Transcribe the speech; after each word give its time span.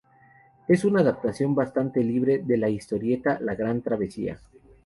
Es 0.67 0.83
una 0.83 1.01
adaptación 1.01 1.53
bastante 1.53 2.03
libre 2.03 2.39
de 2.39 2.57
la 2.57 2.69
historieta 2.69 3.37
"La 3.39 3.53
gran 3.53 3.83
travesía". 3.83 4.39